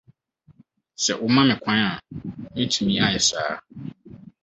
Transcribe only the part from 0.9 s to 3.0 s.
Sɛ woma me kwan a, metumi